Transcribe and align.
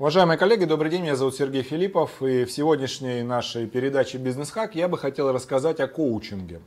Уважаемые 0.00 0.38
коллеги, 0.38 0.64
добрый 0.64 0.90
день, 0.90 1.02
меня 1.02 1.14
зовут 1.14 1.36
Сергей 1.36 1.62
Филиппов, 1.62 2.22
и 2.22 2.46
в 2.46 2.50
сегодняшней 2.50 3.22
нашей 3.22 3.66
передаче 3.66 4.16
«Бизнес-хак» 4.16 4.74
я 4.74 4.88
бы 4.88 4.96
хотел 4.96 5.30
рассказать 5.30 5.78
о 5.78 5.88
коучинге. 5.88 6.62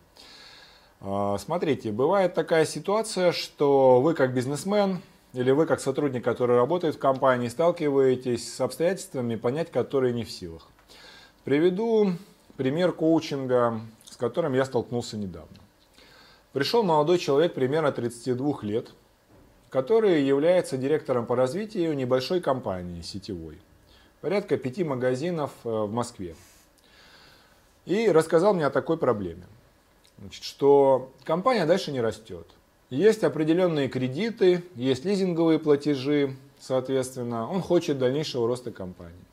А, 1.02 1.40
смотрите, 1.40 1.92
бывает 1.92 2.36
такая 2.36 2.64
ситуация, 2.68 3.32
что 3.32 4.02
вы 4.02 4.14
как 4.14 4.36
бизнесмен 4.36 5.02
или 5.34 5.50
вы 5.50 5.66
как 5.66 5.80
сотрудник, 5.80 6.24
который 6.24 6.58
работает 6.58 6.94
в 6.94 7.00
компании, 7.00 7.48
сталкиваетесь 7.48 8.54
с 8.54 8.62
обстоятельствами, 8.62 9.36
понять 9.36 9.72
которые 9.72 10.14
не 10.14 10.26
в 10.26 10.30
силах. 10.30 10.68
Приведу 11.44 12.12
пример 12.56 12.92
коучинга, 12.92 13.82
с 14.06 14.16
которым 14.16 14.54
я 14.54 14.64
столкнулся 14.64 15.18
недавно. 15.18 15.58
Пришел 16.52 16.84
молодой 16.84 17.18
человек 17.18 17.56
примерно 17.56 17.92
32 17.92 18.60
лет– 18.62 18.92
который 19.74 20.22
является 20.22 20.78
директором 20.78 21.26
по 21.26 21.36
развитию 21.36 21.96
небольшой 21.96 22.42
компании 22.42 23.02
сетевой. 23.02 23.58
Порядка 24.22 24.56
пяти 24.56 24.84
магазинов 24.84 25.50
э, 25.64 25.68
в 25.68 25.92
Москве. 25.92 26.36
И 27.88 28.08
рассказал 28.08 28.54
мне 28.54 28.68
о 28.68 28.70
такой 28.70 28.98
проблеме. 29.00 29.48
Значит, 30.20 30.44
что 30.44 31.12
компания 31.24 31.66
дальше 31.66 31.92
не 31.92 32.02
растет. 32.02 32.46
Есть 32.92 33.24
определенные 33.24 33.90
кредиты, 33.90 34.64
есть 34.76 35.06
лизинговые 35.06 35.58
платежи, 35.58 36.36
соответственно, 36.60 37.50
он 37.50 37.64
хочет 37.64 37.98
дальнейшего 37.98 38.48
роста 38.48 38.72
компании. 38.72 39.26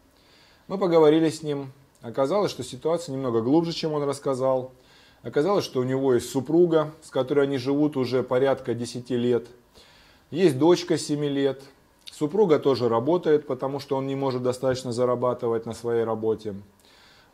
Мы 0.68 0.78
поговорили 0.78 1.28
с 1.28 1.42
ним, 1.42 1.70
оказалось, 2.00 2.50
что 2.50 2.64
ситуация 2.64 3.12
немного 3.12 3.42
глубже, 3.42 3.74
чем 3.74 3.92
он 3.92 4.04
рассказал. 4.04 4.72
Оказалось, 5.22 5.66
что 5.66 5.80
у 5.80 5.84
него 5.84 6.14
есть 6.14 6.30
супруга, 6.30 6.94
с 7.02 7.10
которой 7.10 7.44
они 7.44 7.58
живут 7.58 7.98
уже 7.98 8.22
порядка 8.22 8.72
10 8.72 9.10
лет– 9.10 9.46
есть 10.30 10.58
дочка 10.58 10.96
7 10.96 11.24
лет. 11.24 11.62
Супруга 12.10 12.58
тоже 12.58 12.88
работает, 12.88 13.46
потому 13.46 13.80
что 13.80 13.96
он 13.96 14.06
не 14.06 14.14
может 14.14 14.42
достаточно 14.42 14.92
зарабатывать 14.92 15.66
на 15.66 15.72
своей 15.72 16.04
работе. 16.04 16.54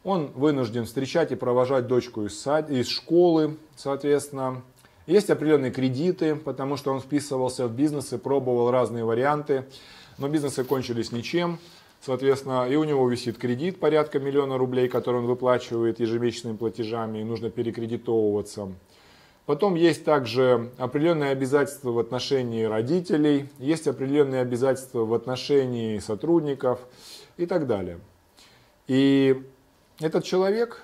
Он 0.04 0.30
вынужден 0.34 0.84
встречать 0.84 1.32
и 1.32 1.34
провожать 1.34 1.88
дочку 1.88 2.24
из, 2.24 2.46
из 2.68 2.88
школы, 2.88 3.56
соответственно. 3.74 4.62
Есть 5.06 5.30
определенные 5.30 5.72
кредиты, 5.72 6.36
потому 6.36 6.76
что 6.76 6.92
он 6.92 7.00
вписывался 7.00 7.66
в 7.66 7.74
бизнес 7.74 8.12
и 8.12 8.18
пробовал 8.18 8.70
разные 8.70 9.04
варианты, 9.04 9.66
но 10.18 10.28
бизнесы 10.28 10.64
кончились 10.64 11.12
ничем. 11.12 11.58
Соответственно, 12.00 12.68
и 12.68 12.76
у 12.76 12.84
него 12.84 13.08
висит 13.08 13.36
кредит 13.36 13.80
порядка 13.80 14.20
миллиона 14.20 14.58
рублей, 14.58 14.88
который 14.88 15.16
он 15.16 15.26
выплачивает 15.26 15.98
ежемесячными 15.98 16.56
платежами, 16.56 17.18
и 17.18 17.24
нужно 17.24 17.50
перекредитовываться. 17.50 18.72
Потом 19.46 19.76
есть 19.76 20.04
также 20.04 20.72
определенные 20.76 21.30
обязательства 21.30 21.92
в 21.92 22.00
отношении 22.00 22.64
родителей, 22.64 23.48
есть 23.58 23.86
определенные 23.86 24.40
обязательства 24.40 25.04
в 25.04 25.14
отношении 25.14 26.00
сотрудников 26.00 26.80
и 27.36 27.46
так 27.46 27.68
далее. 27.68 28.00
И 28.88 29.40
этот 30.00 30.24
человек, 30.24 30.82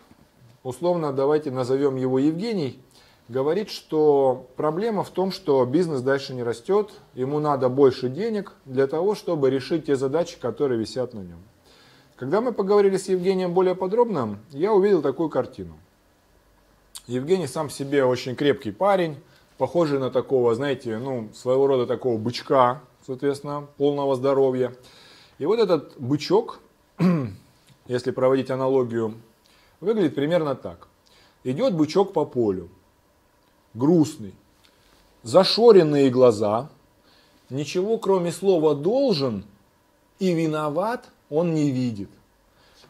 условно 0.62 1.12
давайте 1.12 1.50
назовем 1.50 1.96
его 1.96 2.20
Евгений, 2.20 2.80
говорит, 3.28 3.68
что 3.68 4.46
проблема 4.55 5.02
в 5.02 5.10
том, 5.10 5.33
что 5.33 5.64
бизнес 5.64 6.00
дальше 6.00 6.33
не 6.33 6.44
растет, 6.44 6.92
ему 7.14 7.40
надо 7.40 7.68
больше 7.68 8.08
денег 8.08 8.52
для 8.64 8.86
того, 8.86 9.16
чтобы 9.16 9.50
решить 9.50 9.86
те 9.86 9.96
задачи, 9.96 10.38
которые 10.38 10.78
висят 10.78 11.14
на 11.14 11.20
нем. 11.20 11.42
Когда 12.14 12.40
мы 12.40 12.52
поговорили 12.52 12.96
с 12.96 13.08
Евгением 13.08 13.55
более 13.55 13.74
подробно, 13.74 14.38
я 14.50 14.72
увидел 14.72 15.02
такую 15.02 15.30
картину– 15.30 15.77
Евгений 17.12 17.46
сам 17.46 17.68
себе 17.68 18.06
очень 18.06 18.34
крепкий 18.34 18.72
парень, 18.72 19.18
похожий 19.58 19.98
на 19.98 20.10
такого, 20.10 20.55
знаете, 20.55 20.96
ну, 20.96 21.28
своего 21.34 21.66
рода 21.66 21.86
такого 21.86 22.16
бычка, 22.16 22.80
соответственно, 23.06 23.68
полного 23.77 24.16
здоровья. 24.16 24.74
И 25.38 25.44
вот 25.44 25.58
этот 25.58 25.92
бычок, 25.98 26.60
если 27.86 28.12
проводить 28.12 28.50
аналогию, 28.50 29.20
выглядит 29.80 30.14
примерно 30.14 30.55
так. 30.55 30.88
Идет 31.44 31.74
бычок 31.74 32.14
по 32.14 32.24
полю, 32.24 32.70
грустный, 33.74 34.34
зашоренные 35.22 36.08
глаза, 36.08 36.70
ничего 37.51 37.98
кроме 37.98 38.33
слова 38.33 38.74
«должен» 38.74 39.45
и 40.18 40.33
«виноват» 40.33 41.11
он 41.28 41.52
не 41.52 41.70
видит. 41.72 42.08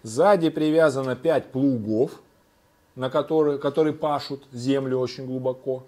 Сзади 0.05 0.49
привязано 0.49 1.17
пять 1.17 1.51
плугов– 1.51 2.13
на 2.95 3.11
которые, 3.11 3.59
которые 3.59 3.95
пашут 3.95 4.45
землю 4.53 4.99
очень 4.99 5.27
глубоко. 5.27 5.85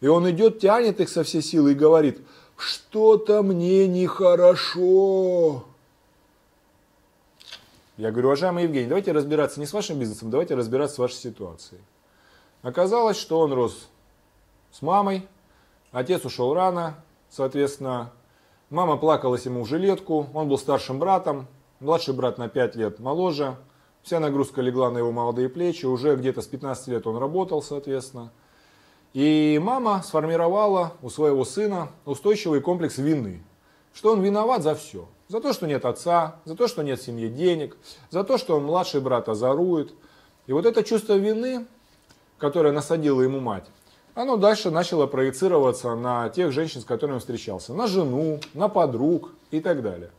И 0.00 0.06
он 0.06 0.28
идет, 0.30 0.60
тянет 0.60 1.00
их 1.00 1.08
со 1.08 1.24
всей 1.24 1.42
силы 1.42 1.72
и 1.72 1.74
говорит, 1.74 2.20
что-то 2.56 3.42
мне 3.42 3.88
нехорошо. 3.88 5.64
Я 7.96 8.10
говорю, 8.10 8.28
уважаемый 8.28 8.64
Евгений, 8.64 8.88
давайте 8.88 9.12
разбираться 9.12 9.60
не 9.60 9.66
с 9.66 9.72
вашим 9.72 9.98
бизнесом, 9.98 10.30
давайте 10.30 10.54
разбираться 10.54 10.96
с 10.96 10.98
вашей 10.98 11.16
ситуацией. 11.16 11.80
Оказалось, 12.62 13.16
что 13.16 13.40
он 13.40 13.52
рос 13.52 13.88
с 14.72 14.82
мамой, 14.82 15.28
отец 15.92 16.24
ушел 16.24 16.54
рано, 16.54 16.96
соответственно, 17.30 18.10
мама 18.70 18.96
плакалась 18.96 19.44
ему 19.46 19.62
в 19.62 19.68
жилетку, 19.68 20.28
он 20.34 20.48
был 20.48 20.58
старшим 20.58 20.98
братом, 20.98 21.46
младший 21.78 22.14
брат 22.14 22.38
на 22.38 22.48
5 22.48 22.76
лет 22.76 23.00
моложе– 23.00 23.56
Вся 24.04 24.20
нагрузка 24.20 24.60
легла 24.60 24.90
на 24.90 24.98
его 24.98 25.12
молодые 25.12 25.48
плечи, 25.48 25.86
уже 25.86 26.14
где-то 26.14 26.42
с 26.42 26.46
15 26.46 26.88
лет 26.88 27.06
он 27.06 27.16
работал, 27.16 27.62
соответственно. 27.62 28.32
И 29.14 29.58
мама 29.62 30.02
сформировала 30.04 30.92
у 31.00 31.08
своего 31.08 31.42
сына 31.46 31.88
устойчивый 32.04 32.60
комплекс 32.60 32.98
вины, 32.98 33.42
что 33.94 34.12
он 34.12 34.20
виноват 34.20 34.62
за 34.62 34.74
все. 34.74 35.08
За 35.28 35.40
то, 35.40 35.54
что 35.54 35.66
нет 35.66 35.86
отца, 35.86 36.36
за 36.44 36.54
то, 36.54 36.68
что 36.68 36.82
нет 36.82 37.00
в 37.00 37.02
семье 37.02 37.30
денег, 37.30 37.78
за 38.10 38.24
то, 38.24 38.36
что 38.36 38.58
он 38.58 38.64
младший 38.64 39.00
брат 39.00 39.30
озорует. 39.30 39.94
И 40.46 40.52
вот 40.52 40.66
это 40.66 40.82
чувство 40.82 41.14
вины, 41.14 41.64
которое 42.36 42.74
насадила 42.74 43.22
ему 43.22 43.40
мать, 43.40 43.64
оно 44.14 44.36
дальше 44.36 44.70
начало 44.70 45.06
проецироваться 45.06 45.94
на 45.94 46.28
тех 46.28 46.52
женщин, 46.52 46.82
с 46.82 46.84
которыми 46.84 47.14
он 47.14 47.20
встречался. 47.20 47.72
На 47.72 47.86
жену, 47.86 48.38
на 48.52 48.68
подруг 48.68 49.30
и 49.50 49.60
так 49.60 49.80
далее. 49.80 50.10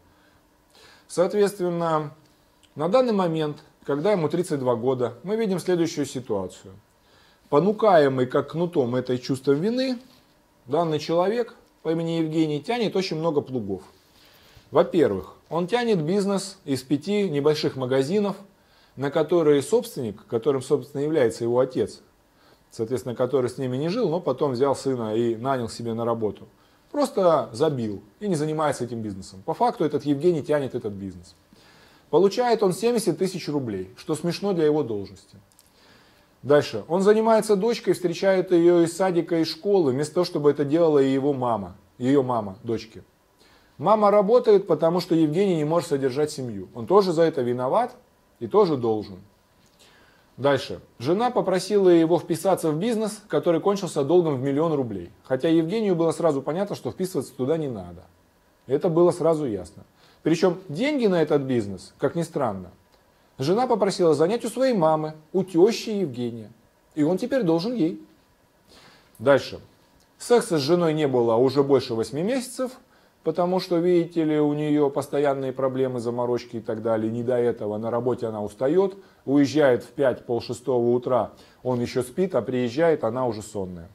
Соответственно, 1.07 2.15
на 2.73 2.89
данный 2.89 3.13
момент 3.13 3.63
когда 3.85 4.11
ему 4.11 4.27
32 4.27 4.75
года, 4.75 5.13
мы 5.23 5.35
видим 5.35 5.59
следующую 5.59 6.05
ситуацию. 6.05 6.73
Понукаемый 7.49 8.25
как 8.25 8.51
кнутом 8.51 8.95
этой 8.95 9.19
чувством 9.19 9.61
вины, 9.61 9.99
данный 10.65 10.99
человек 10.99 11.55
по 11.83 11.91
имени 11.91 12.19
Евгений 12.19 12.61
тянет 12.61 12.95
очень 12.95 13.17
много 13.17 13.41
плугов. 13.41 13.83
Во-первых, 14.71 15.35
он 15.49 15.67
тянет 15.67 16.01
бизнес 16.01 16.57
из 16.65 16.81
пяти 16.81 17.29
небольших 17.29 17.75
магазинов, 17.75 18.35
на 18.95 19.11
которые 19.11 19.61
собственник, 19.61 20.25
которым, 20.25 20.63
собственно, 20.63 21.01
является 21.01 21.43
его 21.43 21.59
отец, 21.59 22.01
соответственно, 22.71 23.13
который 23.13 23.49
с 23.49 23.59
ними 23.59 23.77
не 23.77 23.89
жил, 23.89 24.09
но 24.09 24.19
потом 24.19 24.53
взял 24.53 24.75
сына 24.75 25.15
и 25.15 25.35
нанял 25.35 25.69
себе 25.69 25.93
на 25.93 26.05
работу, 26.05 26.47
просто 26.91 27.49
забил 27.53 28.01
и 28.19 28.27
не 28.27 28.35
занимается 28.35 28.83
этим 28.83 29.03
бизнесом. 29.03 29.43
По 29.45 29.53
факту 29.53 29.85
этот 29.85 30.05
Евгений 30.05 30.41
тянет 30.41 30.73
этот 30.73 30.93
бизнес. 30.93 31.35
Получает 32.15 32.63
он 32.63 32.71
70 32.71 33.17
тысяч 33.17 33.49
рублей, 33.49 33.93
что 33.97 34.15
смешно 34.15 34.53
для 34.53 34.63
его 34.63 34.83
должности. 34.83 35.35
Дальше. 36.43 36.85
Он 36.87 37.01
занимается 37.01 37.57
дочкой, 37.57 37.93
встречает 37.93 38.53
ее 38.53 38.85
из 38.85 38.95
садика, 38.95 39.41
из 39.41 39.49
школы, 39.49 39.91
вместо 39.91 40.13
того, 40.13 40.23
чтобы 40.23 40.49
это 40.49 40.63
делала 40.63 40.99
и 40.99 41.11
его 41.11 41.33
мама, 41.33 41.75
ее 41.97 42.23
мама, 42.23 42.57
дочки. 42.63 43.03
Мама 43.77 44.11
работает, 44.11 44.65
потому 44.65 45.01
что 45.01 45.13
Евгений 45.13 45.57
не 45.57 45.65
может 45.65 45.89
содержать 45.89 46.31
семью. 46.31 46.69
Он 46.73 46.87
тоже 46.87 47.11
за 47.11 47.23
это 47.23 47.41
виноват 47.41 47.97
и 48.39 48.47
тоже 48.47 48.77
должен. 48.77 49.19
Дальше. 50.37 50.79
Жена 50.99 51.31
попросила 51.31 51.89
его 51.89 52.17
вписаться 52.17 52.71
в 52.71 52.79
бизнес, 52.79 53.21
который 53.27 53.59
кончился 53.59 54.05
долгом 54.05 54.37
в 54.37 54.41
миллион 54.41 54.71
рублей. 54.71 55.11
Хотя 55.25 55.49
Евгению 55.49 55.97
было 55.97 56.13
сразу 56.13 56.41
понятно, 56.41 56.77
что 56.77 56.91
вписываться 56.91 57.33
туда 57.33 57.57
не 57.57 57.67
надо. 57.67 58.05
Это 58.67 58.87
было 58.87 59.11
сразу 59.11 59.45
ясно. 59.45 59.83
Причем 60.25 60.57
деньги 60.69 61.05
на 61.05 61.21
этот 61.21 61.43
бизнес, 61.43 61.93
как 61.99 62.15
ни 62.15 62.23
странно, 62.23 62.71
жена 63.37 63.67
попросила 63.67 64.15
занять 64.15 64.43
у 64.43 64.49
своей 64.49 64.73
мамы, 64.73 65.13
у 65.33 65.43
тещи 65.43 65.91
Евгения. 65.91 66.51
И 66.95 67.03
он 67.03 67.19
теперь 67.19 67.43
должен 67.43 67.75
ей. 67.75 68.03
Дальше. 69.19 69.59
Секса 70.17 70.57
с 70.57 70.61
женой 70.61 70.95
не 70.95 71.07
было 71.07 71.35
уже 71.35 71.61
больше 71.61 71.93
8 71.93 72.19
месяцев, 72.21 72.71
потому 73.23 73.59
что, 73.59 73.77
видите 73.77 74.23
ли, 74.23 74.39
у 74.39 74.51
нее 74.53 74.89
постоянные 74.89 75.53
проблемы, 75.53 75.99
заморочки 75.99 76.55
и 76.55 76.61
так 76.61 76.81
далее. 76.81 77.11
Не 77.11 77.21
до 77.21 77.35
этого. 77.35 77.77
На 77.77 77.91
работе 77.91 78.25
она 78.25 78.43
устает, 78.43 78.97
уезжает 79.25 79.83
в 79.83 79.89
5 79.89 80.25
полшестого 80.25 80.89
утра, 80.95 81.33
он 81.61 81.79
еще 81.79 82.01
спит, 82.01 82.33
а 82.33 82.41
приезжает, 82.41 83.03
она 83.03 83.27
уже 83.27 83.43
сонная. 83.43 83.89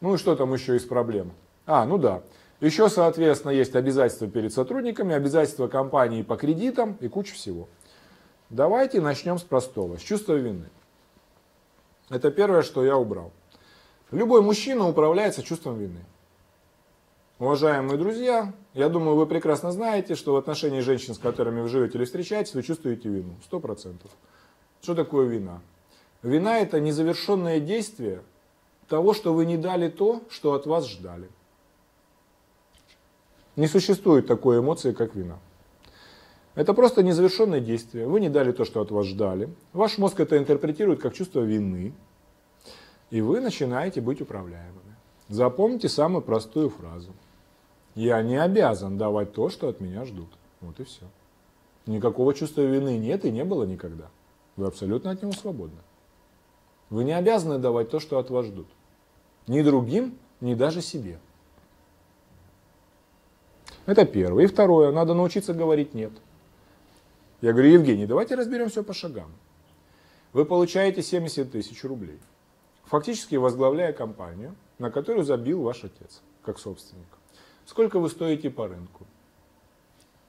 Ну 0.00 0.16
и 0.16 0.18
что 0.18 0.34
там 0.34 0.52
еще 0.52 0.74
из 0.74 0.82
проблем? 0.82 1.30
А, 1.66 1.86
ну 1.86 1.98
да. 1.98 2.22
Еще, 2.60 2.88
соответственно, 2.88 3.52
есть 3.52 3.76
обязательства 3.76 4.28
перед 4.28 4.52
сотрудниками, 4.52 5.14
обязательства 5.14 5.68
компании 5.68 6.22
по 6.22 6.36
кредитам 6.36 6.96
и 7.00 7.08
куча 7.08 7.34
всего. 7.34 7.68
Давайте 8.48 9.00
начнем 9.00 9.38
с 9.38 9.42
простого, 9.42 9.98
с 9.98 10.00
чувства 10.00 10.34
вины. 10.34 10.68
Это 12.08 12.30
первое, 12.30 12.62
что 12.62 12.84
я 12.84 12.96
убрал. 12.96 13.32
Любой 14.10 14.40
мужчина 14.40 14.88
управляется 14.88 15.42
чувством 15.42 15.78
вины. 15.78 16.04
Уважаемые 17.38 17.98
друзья, 17.98 18.54
я 18.72 18.88
думаю, 18.88 19.16
вы 19.16 19.26
прекрасно 19.26 19.70
знаете, 19.70 20.14
что 20.14 20.32
в 20.32 20.36
отношении 20.36 20.80
женщин, 20.80 21.12
с 21.12 21.18
которыми 21.18 21.60
вы 21.60 21.68
живете 21.68 21.98
или 21.98 22.06
встречаетесь, 22.06 22.54
вы 22.54 22.62
чувствуете 22.62 23.10
вину. 23.10 23.34
Сто 23.44 23.60
процентов. 23.60 24.10
Что 24.80 24.94
такое 24.94 25.26
вина? 25.26 25.60
Вина– 26.22 26.58
это 26.60 26.80
незавершенное 26.80 27.60
действие 27.60 28.22
того, 28.88 29.12
что 29.12 29.34
вы 29.34 29.44
не 29.44 29.58
дали 29.58 29.90
то, 29.90 30.22
что 30.30 30.54
от 30.54 30.64
вас 30.64 30.88
ждали. 30.88 31.28
Не 33.56 33.66
существует 33.66 34.26
такой 34.26 34.60
эмоции, 34.60 34.92
как 34.92 35.14
вина. 35.14 35.38
Это 36.54 36.74
просто 36.74 37.02
незавершенное 37.02 37.60
действие. 37.60 38.06
Вы 38.06 38.20
не 38.20 38.28
дали 38.28 38.52
то, 38.52 38.64
что 38.64 38.80
от 38.80 38.90
вас 38.90 39.06
ждали. 39.06 39.48
Ваш 39.72 39.98
мозг 39.98 40.20
это 40.20 40.38
интерпретирует 40.38 41.00
как 41.00 41.14
чувство 41.14 41.40
вины. 41.40 41.92
И 43.10 43.20
вы 43.20 43.40
начинаете 43.40 44.00
быть 44.00 44.20
управляемыми. 44.20 44.96
Запомните 45.28 45.88
самую 45.88 46.22
простую 46.22 46.70
фразу. 46.70 47.12
Я 47.94 48.22
не 48.22 48.36
обязан 48.36 48.98
давать 48.98 49.32
то, 49.32 49.48
что 49.48 49.68
от 49.68 49.80
меня 49.80 50.04
ждут. 50.04 50.28
Вот 50.60 50.78
и 50.80 50.84
все. 50.84 51.04
Никакого 51.86 52.34
чувства 52.34 52.62
вины 52.62 52.98
нет 52.98 53.24
и 53.24 53.30
не 53.30 53.44
было 53.44 53.64
никогда. 53.64 54.10
Вы 54.56 54.66
абсолютно 54.66 55.10
от 55.10 55.22
него 55.22 55.32
свободны. 55.32 55.78
Вы 56.90 57.04
не 57.04 57.12
обязаны 57.12 57.58
давать 57.58 57.90
то, 57.90 58.00
что 58.00 58.18
от 58.18 58.30
вас 58.30 58.46
ждут. 58.46 58.66
Ни 59.46 59.62
другим, 59.62 60.18
ни 60.40 60.54
даже 60.54 60.82
себе. 60.82 61.18
Это 63.86 64.04
первое. 64.04 64.44
И 64.44 64.46
второе. 64.46 64.92
Надо 64.92 65.14
научиться 65.14 65.54
говорить 65.54 65.94
«нет». 65.94 66.12
Я 67.40 67.52
говорю, 67.52 67.70
Евгений, 67.70 68.06
давайте 68.06 68.34
разберем 68.34 68.68
все 68.68 68.82
по 68.82 68.92
шагам. 68.92 69.32
Вы 70.32 70.44
получаете 70.44 71.02
70 71.02 71.52
тысяч 71.52 71.84
рублей, 71.84 72.18
фактически 72.84 73.36
возглавляя 73.36 73.92
компанию, 73.92 74.54
на 74.78 74.90
которую 74.90 75.24
забил 75.24 75.62
ваш 75.62 75.84
отец, 75.84 76.22
как 76.42 76.58
собственник. 76.58 77.06
Сколько 77.64 78.00
вы 78.00 78.08
стоите 78.08 78.50
по 78.50 78.68
рынку? 78.68 79.06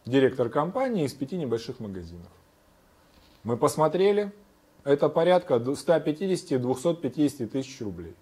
Директор 0.05 0.49
компании 0.49 1.05
из 1.05 1.13
пяти 1.13 1.37
небольших 1.37 1.79
магазинов. 1.79 2.31
Мы 3.43 3.57
посмотрели, 3.57 4.31
это 4.83 5.09
порядка 5.09 5.55
150-250 5.55 7.47
тысяч 7.47 7.81
рублей. 7.81 8.15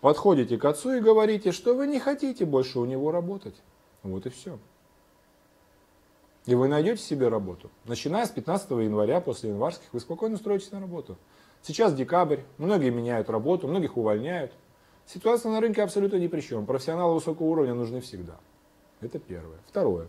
Подходите 0.00 0.58
к 0.58 0.64
отцу 0.64 0.94
и 0.94 1.00
говорите, 1.00 1.52
что 1.52 1.74
вы 1.74 1.86
не 1.86 1.98
хотите 1.98 2.44
больше 2.44 2.78
у 2.78 2.84
него 2.84 3.10
работать. 3.10 3.54
Вот 4.02 4.26
и 4.26 4.30
все. 4.30 4.58
И 6.46 6.54
вы 6.54 6.68
найдете 6.68 7.02
себе 7.02 7.28
работу. 7.28 7.70
Начиная 7.84 8.24
с 8.24 8.30
15 8.30 8.70
января, 8.70 9.20
после 9.20 9.50
январских, 9.50 9.86
вы 9.92 10.00
спокойно 10.00 10.36
устроитесь 10.36 10.72
на 10.72 10.80
работу. 10.80 11.18
Сейчас 11.62 11.92
декабрь, 11.92 12.40
многие 12.56 12.90
меняют 12.90 13.28
работу, 13.28 13.68
многих 13.68 13.96
увольняют. 13.96 14.52
Ситуация 15.06 15.52
на 15.52 15.60
рынке 15.60 15.82
абсолютно 15.82 16.16
ни 16.16 16.26
при 16.26 16.40
чем. 16.40 16.64
Профессионалы 16.64 17.14
высокого 17.14 17.46
уровня 17.48 17.74
нужны 17.74 18.00
всегда. 18.00 18.36
Это 19.00 19.18
первое. 19.18 19.58
Второе. 19.66 20.06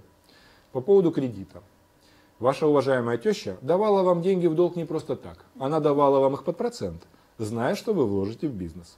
По 0.72 0.82
поводу 0.82 1.12
кредита. 1.12 1.62
Ваша 2.40 2.68
уважаемая 2.68 3.18
теща 3.18 3.58
давала 3.62 4.02
вам 4.04 4.22
деньги 4.22 4.48
в 4.48 4.56
долг 4.56 4.78
не 4.78 4.86
просто 4.86 5.18
так. 5.18 5.44
Она 5.60 5.82
давала 5.82 6.20
вам 6.20 6.36
их 6.36 6.46
под 6.46 6.56
процент, 6.56 7.06
зная, 7.38 7.76
что 7.76 7.94
вы 7.94 8.06
вложите 8.06 8.48
в 8.48 8.54
бизнес. 8.54 8.98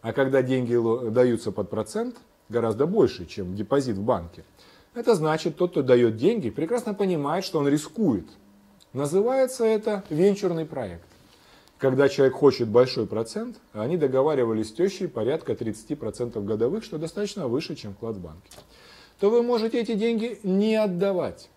А 0.00 0.14
когда 0.14 0.42
деньги 0.42 0.74
даются 1.10 1.52
под 1.52 1.68
процент, 1.68 2.16
гораздо 2.48 2.86
больше, 2.86 3.26
чем 3.26 3.54
депозит 3.54 3.96
в 3.96 4.02
банке, 4.02 4.44
это 4.94 5.14
значит, 5.14 5.56
тот, 5.56 5.72
кто 5.72 5.82
дает 5.82 6.16
деньги, 6.16 6.50
прекрасно 6.50 6.94
понимает, 6.94 7.44
что 7.44 7.58
он 7.58 7.68
рискует. 7.68 8.26
Называется 8.92 9.64
это 9.64 10.02
венчурный 10.10 10.64
проект. 10.64 11.04
Когда 11.78 12.08
человек 12.08 12.34
хочет 12.34 12.68
большой 12.68 13.06
процент, 13.06 13.58
они 13.72 13.96
договаривались 13.96 14.70
с 14.70 14.72
тещей 14.72 15.06
порядка 15.06 15.52
30% 15.52 16.42
годовых, 16.44 16.82
что 16.82 16.98
достаточно 16.98 17.46
выше, 17.46 17.76
чем 17.76 17.94
вклад 17.94 18.16
в 18.16 18.20
банке, 18.20 18.50
то 19.20 19.30
вы 19.30 19.42
можете 19.42 19.80
эти 19.80 19.94
деньги 19.94 20.40
не 20.42 20.74
отдавать. 20.74 21.48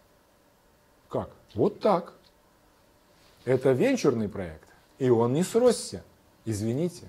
Как? 1.09 1.31
Вот 1.55 1.79
так. 1.79 2.13
Это 3.45 3.71
венчурный 3.71 4.29
проект, 4.29 4.69
и 4.99 5.09
он 5.09 5.33
не 5.33 5.43
сросся. 5.43 6.03
Извините. 6.45 7.07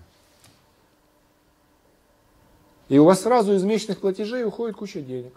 И 2.92 2.98
у 2.98 3.06
вас 3.06 3.22
сразу 3.22 3.54
из 3.54 3.64
месячных 3.64 4.00
платежей 4.00 4.44
уходит 4.44 4.76
куча 4.76 5.00
денег, 5.00 5.32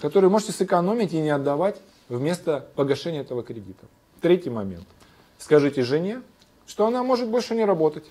которые 0.00 0.30
можете 0.30 0.50
сэкономить 0.50 1.12
и 1.12 1.20
не 1.20 1.30
отдавать 1.30 1.80
вместо 2.08 2.66
погашения 2.74 3.20
этого 3.20 3.44
кредита. 3.44 3.86
Третий 4.20 4.50
момент. 4.50 4.84
Скажите 5.38 5.84
жене, 5.84 6.22
что 6.66 6.84
она 6.88 7.04
может 7.04 7.28
больше 7.28 7.54
не 7.54 7.64
работать. 7.64 8.02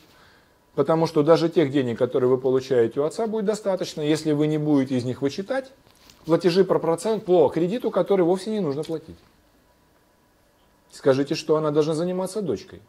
Потому 0.73 1.05
что 1.05 1.21
даже 1.21 1.49
тех 1.49 1.69
денег, 1.69 1.97
которые 1.97 2.29
вы 2.29 2.37
получаете 2.37 3.01
у 3.01 3.03
отца, 3.03 3.27
будет 3.27 3.43
достаточно, 3.43 3.99
если 3.99 4.31
вы 4.31 4.47
не 4.47 4.57
будете 4.57 4.95
из 4.95 5.03
них 5.03 5.21
вычитать 5.21 5.73
платежи 6.23 6.63
про 6.63 6.79
процент 6.79 7.25
по 7.25 7.49
кредиту, 7.49 7.91
который 7.91 8.23
вовсе 8.23 8.51
не 8.51 8.61
нужно 8.61 8.83
платить. 8.83 9.17
Скажите, 10.93 11.35
что 11.35 11.57
она 11.57 11.71
должна 11.71 11.93
заниматься 11.93 12.41
дочкой. 12.41 12.79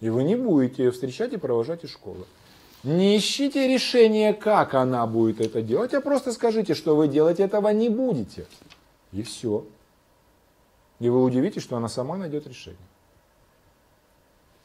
И 0.00 0.10
вы 0.10 0.22
не 0.22 0.36
будете 0.36 0.90
встречать 0.90 1.32
и 1.32 1.38
провожать 1.38 1.82
из 1.82 1.90
школы. 1.92 2.26
Не 2.84 3.16
ищите 3.16 3.68
решение, 3.68 4.34
как 4.34 4.74
она 4.74 5.06
будет 5.06 5.40
это 5.40 5.62
делать, 5.62 5.94
а 5.94 6.00
просто 6.00 6.32
скажите, 6.32 6.74
что 6.74 6.96
вы 6.96 7.06
делать 7.06 7.38
этого 7.38 7.68
не 7.68 7.88
будете. 7.88 8.46
И 9.12 9.22
все. 9.22 9.64
И 10.98 11.08
вы 11.08 11.22
удивитесь, 11.22 11.62
что 11.62 11.76
она 11.76 11.88
сама 11.88 12.16
найдет 12.16 12.46
решение. 12.46 12.78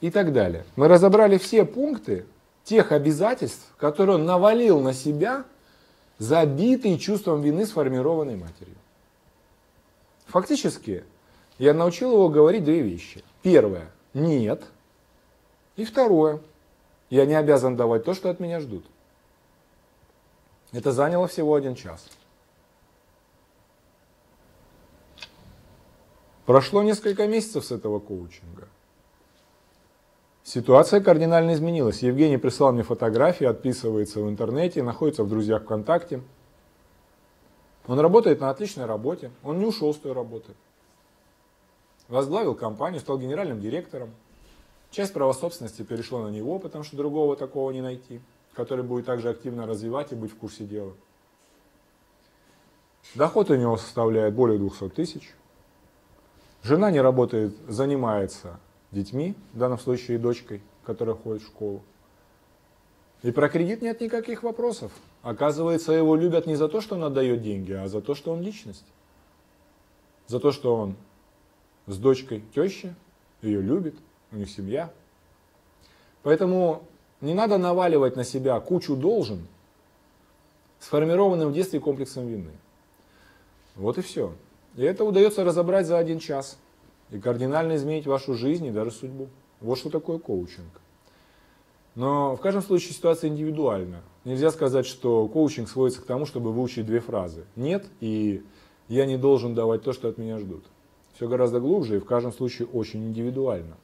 И 0.02 0.10
так 0.10 0.34
далее. 0.34 0.66
Мы 0.76 0.88
разобрали 0.88 1.38
все 1.38 1.64
пункты 1.64 2.26
тех 2.64 2.92
обязательств, 2.92 3.74
которые 3.78 4.16
он 4.16 4.26
навалил 4.26 4.80
на 4.80 4.94
себя, 4.94 5.46
забитый 6.18 6.98
чувством 6.98 7.42
вины, 7.42 7.66
сформированной 7.66 8.36
матерью. 8.36 8.76
Фактически, 10.26 11.04
я 11.60 11.74
научил 11.74 12.14
его 12.14 12.30
говорить 12.30 12.64
две 12.64 12.82
вещи. 12.82 13.24
Первое– 13.44 13.92
нет. 14.14 14.64
И 15.76 15.86
второе– 15.86 16.42
я 17.10 17.26
не 17.26 17.36
обязан 17.36 17.76
давать 17.76 18.04
то, 18.04 18.14
что 18.14 18.30
от 18.30 18.40
меня 18.40 18.60
ждут. 18.60 18.86
Это 20.72 20.92
заняло 20.92 21.28
всего 21.28 21.56
один 21.56 21.76
час. 21.76 22.08
Прошло 26.46 26.84
несколько 26.84 27.28
месяцев 27.28 27.66
с 27.66 27.72
этого 27.72 28.00
коучинга. 28.00 28.68
Ситуация 30.44 31.02
кардинально 31.02 31.54
изменилась. 31.54 32.02
Евгений 32.04 32.38
прислал 32.38 32.72
мне 32.72 32.84
фотографии, 32.84 33.46
отписывается 33.46 34.22
в 34.22 34.30
интернете, 34.30 34.82
находится 34.82 35.26
в 35.26 35.30
друзьях 35.30 35.64
ВКонтакте. 35.64 36.22
Он 37.86 38.00
работает 38.00 38.40
на 38.40 38.50
отличной 38.50 38.86
работе, 38.86 39.32
он 39.44 39.60
не 39.60 39.66
ушел 39.66 39.94
с 39.94 39.98
той 39.98 40.14
работы. 40.14 40.54
Возглавил 42.08 42.56
компанию, 42.56 43.02
стал 43.02 43.18
генеральным 43.18 43.60
директором. 43.60 44.12
Часть 44.92 45.14
права 45.14 45.34
собственности 45.34 45.84
перешло 45.84 46.24
на 46.24 46.30
него, 46.30 46.60
потому 46.60 46.84
что 46.84 46.96
другого 46.96 47.36
такого 47.36 47.72
не 47.72 47.82
найти, 47.82 48.22
который 48.54 48.84
будет 48.84 49.06
также 49.06 49.30
активно 49.30 49.68
развивать 49.68 50.12
и 50.12 50.16
быть 50.16 50.32
в 50.32 50.38
курсе 50.38 50.66
дела. 50.66 50.94
Доход 53.16 53.50
у 53.50 53.56
него 53.56 53.78
составляет 53.78 54.34
более 54.34 54.60
200 54.60 54.90
тысяч. 54.90 55.34
Жена 56.64 56.92
не 56.92 57.02
работает, 57.02 57.56
занимается 57.68 58.60
детьми, 58.92 59.36
в 59.54 59.60
данном 59.60 59.80
случае 59.80 60.18
дочкой, 60.18 60.62
которая 60.84 61.16
ходит 61.16 61.44
в 61.44 61.48
школу. 61.48 61.84
И 63.24 63.32
про 63.32 63.50
кредит 63.50 63.82
нет 63.82 64.00
никаких 64.02 64.44
вопросов. 64.44 64.92
Оказывается, 65.22 65.92
его 65.92 66.16
любят 66.16 66.46
не 66.46 66.56
за 66.56 66.68
то, 66.68 66.82
что 66.82 66.96
он 66.96 67.04
отдает 67.04 67.42
деньги, 67.42 67.74
а 67.74 67.88
за 67.88 68.02
то, 68.02 68.16
что 68.16 68.32
он 68.32 68.42
личность. 68.42 68.86
За 70.28 70.40
то, 70.40 70.52
что 70.52 70.76
он 70.76 70.96
с 71.88 71.98
дочкой 71.98 72.44
тещи, 72.54 72.94
ее 73.42 73.62
любит, 73.62 73.96
у 74.32 74.36
них 74.38 74.50
семья. 74.50 74.92
Поэтому 76.24 76.84
не 77.22 77.34
надо 77.34 77.58
наваливать 77.58 78.16
на 78.16 78.24
себя 78.24 78.60
кучу 78.60 78.96
должен, 78.96 79.48
сформированным 80.80 81.50
в 81.50 81.54
детстве 81.54 81.80
комплексом 81.80 82.28
вины. 82.28 82.52
Вот 83.76 83.98
и 83.98 84.02
все. 84.02 84.34
И 84.76 84.84
это 84.84 85.04
удается 85.04 85.44
разобрать 85.44 85.88
за 85.88 85.98
один 85.98 86.20
час 86.20 86.58
и 87.10 87.20
кардинально 87.20 87.76
изменить 87.76 88.06
вашу 88.06 88.34
жизнь 88.34 88.66
и 88.66 88.72
даже 88.72 88.92
судьбу. 88.92 89.28
Вот 89.62 89.78
что 89.78 89.90
такое 89.90 90.20
коучинг. 90.20 90.82
Но 91.96 92.36
в 92.36 92.42
каждом 92.42 92.62
случае 92.62 92.94
ситуация 92.94 93.30
индивидуальна. 93.30 94.04
Нельзя 94.24 94.52
сказать, 94.52 94.86
что 94.86 95.28
коучинг 95.28 95.68
сводится 95.68 96.02
к 96.02 96.06
тому, 96.06 96.28
чтобы 96.28 96.52
выучить 96.52 96.86
две 96.86 97.00
фразы. 97.00 97.46
Нет, 97.56 97.88
и 98.02 98.44
я 98.88 99.06
не 99.08 99.18
должен 99.18 99.56
давать 99.56 99.82
то, 99.82 99.94
что 99.94 100.10
от 100.10 100.20
меня 100.20 100.38
ждут. 100.38 100.64
Все 101.16 101.28
гораздо 101.28 101.60
глубже 101.60 101.96
и 101.96 102.00
в 102.00 102.06
каждом 102.06 102.32
случае 102.32 102.68
очень 102.68 103.04
индивидуально. 103.08 103.78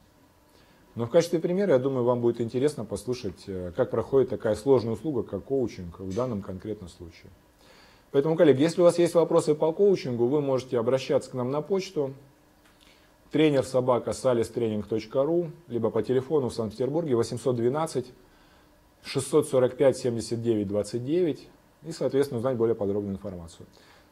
Но 0.94 1.06
в 1.06 1.10
качестве 1.10 1.40
примера, 1.40 1.72
я 1.72 1.78
думаю, 1.78 2.04
вам 2.04 2.20
будет 2.20 2.40
интересно 2.40 2.84
послушать, 2.84 3.44
э, 3.48 3.72
как 3.76 3.90
проходит 3.90 4.30
такая 4.30 4.54
сложная 4.54 4.94
услуга, 4.94 5.24
как 5.24 5.44
коучинг 5.44 5.98
в 5.98 6.14
данном 6.14 6.40
конкретном 6.40 6.88
случае. 6.88 7.30
Поэтому, 8.12 8.36
коллеги, 8.36 8.62
если 8.62 8.80
у 8.80 8.84
вас 8.84 8.98
есть 8.98 9.14
вопросы 9.14 9.56
по 9.56 9.72
коучингу, 9.72 10.26
вы 10.26 10.40
можете 10.40 10.78
обращаться 10.78 11.30
к 11.30 11.34
нам 11.34 11.50
на 11.50 11.62
почту 11.62 12.14
тренер 13.32 13.64
собака 13.64 14.12
salistraining.ru 14.12 15.50
либо 15.66 15.90
по 15.90 16.00
телефону 16.04 16.48
в 16.48 16.54
Санкт-Петербурге 16.54 17.16
812 17.16 18.06
645 19.02 19.96
79 19.98 20.68
29. 20.68 21.48
и, 21.82 21.90
соответственно, 21.90 22.38
узнать 22.38 22.56
более 22.56 22.76
подробную 22.76 23.14
информацию. 23.14 23.66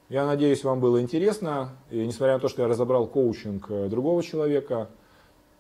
Я 0.08 0.26
надеюсь, 0.26 0.64
вам 0.64 0.80
было 0.80 1.00
интересно, 1.00 1.70
и 1.90 2.04
несмотря 2.04 2.34
на 2.34 2.40
то, 2.40 2.48
что 2.48 2.62
я 2.62 2.68
разобрал 2.68 3.06
коучинг 3.06 3.70
э, 3.70 3.88
другого 3.88 4.22
человека, 4.24 4.90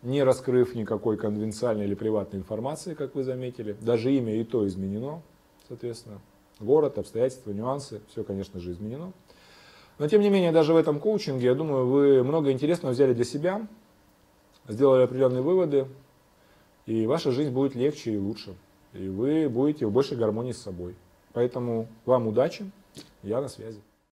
не 0.02 0.22
раскрыв 0.22 0.74
никакой 0.74 1.16
конвенциальной 1.16 1.84
или 1.84 1.94
приватной 1.94 2.40
информации, 2.40 2.94
как 2.94 3.14
вы 3.14 3.24
заметили, 3.24 3.76
даже 3.80 4.12
имя 4.12 4.34
и 4.40 4.44
то 4.44 4.66
изменено, 4.66 5.22
соответственно, 5.68 6.20
город, 6.58 6.98
обстоятельства, 6.98 7.52
нюансы, 7.52 8.00
все, 8.08 8.24
конечно 8.24 8.60
же, 8.60 8.72
изменено. 8.72 9.12
Но, 9.98 10.08
тем 10.08 10.20
не 10.20 10.30
менее, 10.30 10.52
даже 10.52 10.72
в 10.72 10.76
этом 10.76 10.98
коучинге, 10.98 11.46
я 11.46 11.54
думаю, 11.54 11.86
вы 11.86 12.24
много 12.24 12.50
интересного 12.50 12.92
взяли 12.92 13.14
для 13.14 13.24
себя, 13.24 13.66
сделали 14.66 15.04
определенные 15.04 15.42
выводы, 15.42 15.86
и 16.86 17.06
ваша 17.06 17.30
жизнь 17.30 17.50
будет 17.50 17.74
легче 17.74 18.14
и 18.14 18.18
лучше. 18.18 18.54
И 18.92 19.08
вы 19.08 19.48
будете 19.48 19.86
в 19.86 19.92
большей 19.92 20.16
гармонии 20.16 20.52
с 20.52 20.60
собой. 20.60 20.96
Поэтому 21.32 21.86
вам 22.04 22.26
удачи, 22.26 22.70
я 23.22 23.40
на 23.40 23.48
связи. 23.48 23.80